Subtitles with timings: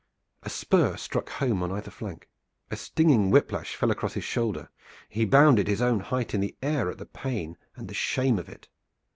[0.41, 2.27] A spur struck home on either flank.
[2.71, 4.71] A stinging whip lash fell across his shoulder.
[5.07, 8.49] He bounded his own height in the air at the pain and the shame of
[8.49, 8.67] it.